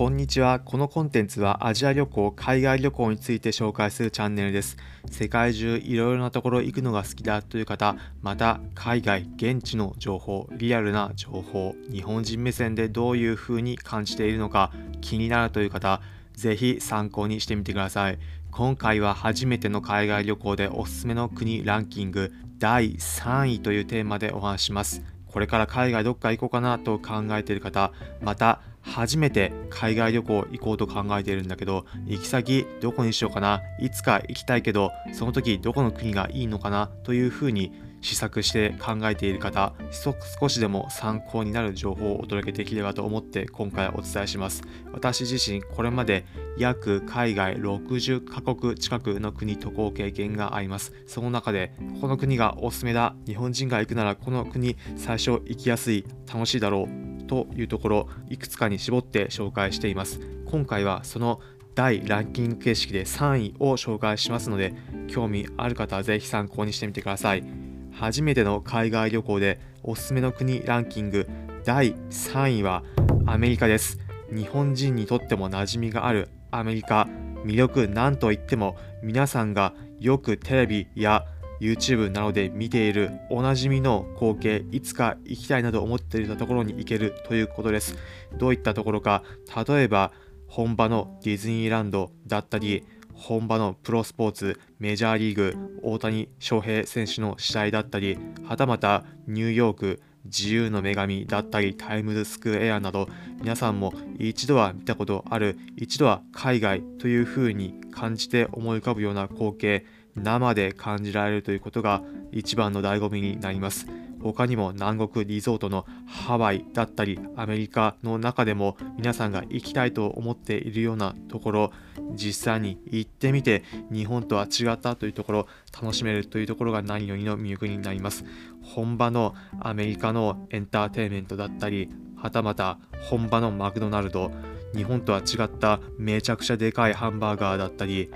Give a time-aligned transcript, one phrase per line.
[0.00, 0.60] こんにちは。
[0.60, 4.78] このコンテンツはアジア旅行、海外旅行について紹介するチャンネルです。
[5.10, 16.00] 世界中いろいろなところ行くのが好きだという方、また海外、現地の情報、リアルな情報、日本人目線でどういう風に感じているのか気になるという方、
[16.32, 18.18] ぜひ参考にしてみてください。
[18.52, 25.02] 今回は初めての海外旅行でおすすめの国ランキング第3位というテーマでお話します。
[25.32, 44.62] これから海外どっか行こうかなと考えている方、また初めて海外旅行行こうと考えているんだけど、行き先どこにしようかな、いつか行きたいけど、その時どこの国がいいのかなというふうに試作して考えている方、少しでも参考になる情報をお届けできればと思って今回お伝えします。
[44.92, 46.24] 私自身これまで
[46.58, 50.92] 約海外60カ国近くの国渡航経験があります。
[51.06, 60.20] その中でこの国がおすすめだ、日本人が行くならこの国最初行きやすい、楽しいだろうというところいくつかに絞って紹介しています。
[60.46, 61.40] 今回はその
[61.74, 64.74] 第ランキング形式で3位を紹介しますので
[65.06, 67.69] 興味ある方はぜひ参考にしてみてください。
[68.00, 71.28] 初めての海外旅行でおすすめの国ランキング
[71.66, 72.82] 第3位は
[73.26, 73.98] アメリカです。
[74.34, 77.06] 日本人にとっても馴染みがあるアメリカ。
[77.44, 81.26] 魅力なんといっても皆さんがよくテレビや
[81.60, 87.98] YouTube などで見ているおなじみの光景いつか行きたいなど思っていたところに行けるということです。
[88.38, 89.22] どういったところか
[89.68, 90.12] 例えば
[90.48, 92.86] 本場のディズニーランドだったり
[93.20, 103.08] 本場のプロスポーツ、メジャーリーグ、大谷翔平選手の試合だったり、はたまたニューヨーク、自由の女神だったり、タイムズスクエアなど、
[103.42, 109.84] 皆さんも一度は見たことある、一度は海外というふうに感じて思い浮かぶような光景、
[110.16, 113.86] 生で感じられるということが一番の醍醐味になります。
[114.22, 121.72] 他にも南国リゾートのハワイだったりアメリカの中でも皆さんが行きたいと思っているようなところ
[122.14, 125.46] 実際に行ってみて日本とは違ったというところ
[125.80, 128.24] 楽しめるというところが何よりの魅力になります。
[128.62, 132.78] 本場のアメリカのエンターテインメントだったりはたまた
[133.08, 134.30] 本場のマクドナルド
[134.74, 138.10] 日本とは違っためちゃくちゃでかいハンバーガーだったり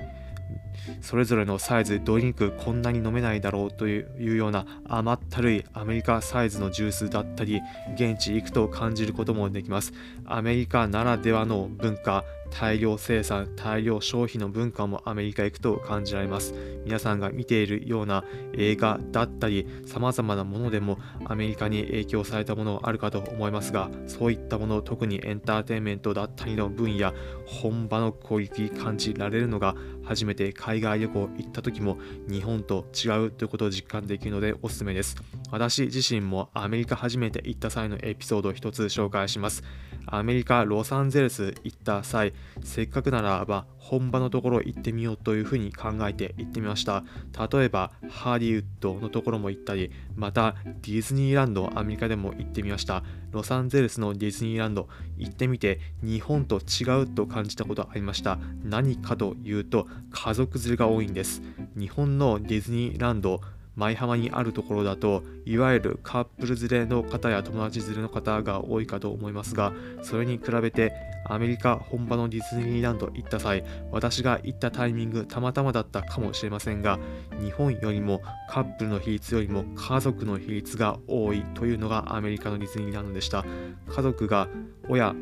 [1.00, 7.60] それぞれのサイズドリンクこんなに飲めないだろうというような甘ったるいアメリカサイズのジュースだったり
[7.94, 9.92] 現地行くと感じることもできます。
[10.24, 16.54] アメリカならではの文化大量生産大量消費の文化もアメリカ行くと感じられます。
[16.84, 27.12] 皆さんが見ているような映画だったり様々なものでもアメリカに影響されたものあるかと思いますがそういったもの特にエンターテインメントだったりの分野
[27.46, 29.74] 本場のクオリティ感じられるのが
[30.04, 35.16] 初めて海外旅行行った時も日本と違うということを実感できるのでおすすめです。
[35.50, 39.62] 私自身もアメリカ初めて行った際のエピソードを一つ紹介します
[40.06, 47.04] アメリカ・ロサンゼルス行った際、せっかくならば本場のところ行ってみようというふうに考えて行ってみました。
[47.50, 53.02] 例えば、ハリウッドのところも行ったり、またディズニーランド、アメリカでも行ってみました。
[53.30, 58.38] ロサンゼルスのディズニーランド行ってみて、日本と違うと感じたことありました。
[58.62, 61.42] 何かというと、家族連れが多いんです。
[61.76, 63.40] 日本のディズニーランド、
[63.76, 70.92] 舞浜にあるところだといわゆるカップル連れの方や友達連れの方が多いかと思いますがそれに比べて
[71.26, 76.98] アメリカ本場のディズニーランド行った際私が行ったタイミングたまたまだったかもしれませんが
[77.40, 78.20] 日本よりも
[78.50, 83.44] カップルの比率よりも家族の比率が多いというのがアメリカのディズニーランドでした。
[83.88, 84.48] 家族が
[84.88, 85.14] 親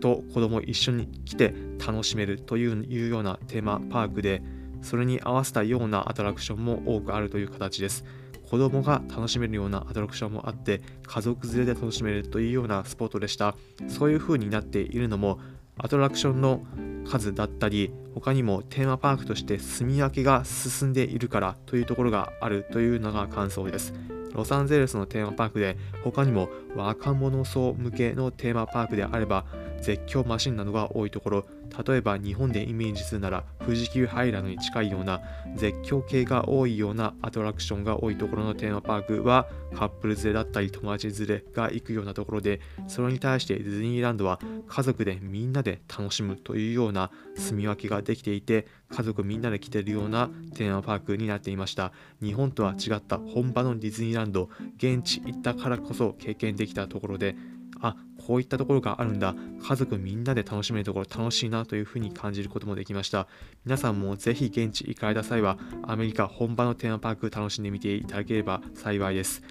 [0.00, 4.42] と子供一緒に来て楽しめるというようなテーマパークで
[4.86, 8.04] それに合わせたようなアトラクションも多くあるという形です。
[8.48, 13.56] 子供が楽しめるようなアトラクションもあって家族連れで楽しめるというようなスポットでした
[13.88, 15.40] そういう風になっているのも
[15.78, 16.62] アトラクションの
[17.10, 23.92] 数だったり他にもテーマパークとして住み分けが進んでいるからというところがあるというのが感想です
[24.32, 29.44] ロサンゼルスのテーマパークで他にも若者層向けのテーマパークであれば
[29.80, 31.44] 絶叫マシンなどが多いところ
[31.86, 35.20] 例えば日本でイメージするなら富士急ハイランドに近いような
[35.56, 51.92] 絶叫系が多いようなアトラクションが多いところのテーマパークはカップル連れだったり友達連れが行くようなところでそれに対してディズニーランドは家族でみんなで楽しむというような住み分けができていて家族みんなで来ているようなテーマパークになっていました。
[52.22, 57.36] 日本とは違った本場のディズニーランド現地行ったからこそ経験できたところで
[57.80, 57.96] あ
[58.26, 59.34] こういったところがあるんだ。
[59.62, 63.28] 家族みんなで楽しめるところ楽しいなというふうに感じることもできました。
[63.64, 69.42] 皆さんもぜひ現地行かれた際はアメリカ本場のテーマパーク楽しんでみていただければ幸いです。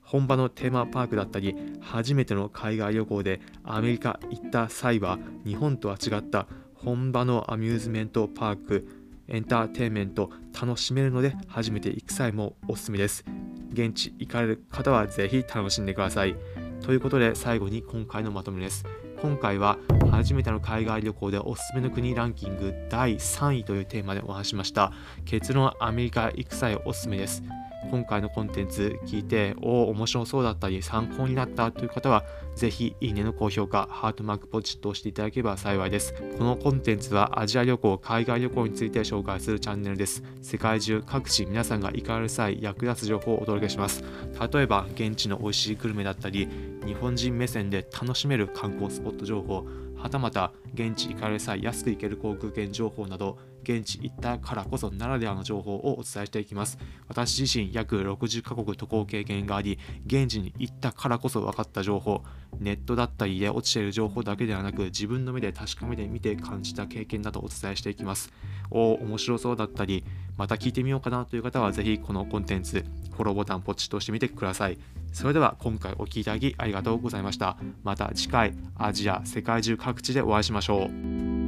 [0.00, 8.88] 本場のテーマパークだったり初めての海外旅行でアメリカ行った際は日本とは違った本場のアミューズメントパーク
[9.28, 10.30] エンターテインメント
[10.60, 13.24] 楽しめるので初めて行く際もおすすめです。
[13.72, 16.36] 現地行かれる方はぜひ楽しんでください。
[16.82, 18.84] ということで最後に今回のまとめです。
[19.20, 19.78] 今回は
[20.10, 24.92] 初めての海外旅行でおすすめの国ランキング第3位というテーマでお話しました。
[25.24, 27.42] 結論アメリカ行く際おすすめです。
[27.92, 32.24] 今回のコンテンツ聞いて、おお、面白そうだったり、参考になったという方は、
[32.56, 36.14] ぜひ、いいねの高評価、ハートマークポチッと押していただければ幸いです。
[36.38, 40.22] このコンテンツは、アジア旅行、海外旅行について紹介するチャンネルです。
[40.40, 44.02] 世界中各地、皆さんが行かれる際、役立つ情報をお届けします。
[44.50, 46.48] 例えば、現地の美味しいグルメだったり、
[46.86, 49.66] 日本人目線で楽しめる観光スポット情報、
[50.02, 56.78] はたまた現地行かれる際安く行ける航空券情報など現地行ったからこそならではの情報をお伝えしていきます。
[57.08, 62.22] 私自身約60カ国渡航経験があり現地に行ったからこそ分かった情報
[62.58, 68.32] ネットだったりで落ちている情報だけではなく自分の目で確かめてみて感じた経験などお伝えしていきます。
[68.70, 70.04] お面白そうだったり
[70.36, 74.78] また聞いてみようかなという方はぜひこのコンテンツフォローボタンポチッと押してみてください。
[75.12, 77.56] それでは今回お聴きいただきありがとうございました。
[77.82, 81.41] また次回アジア世界中各地でお会いしましょう。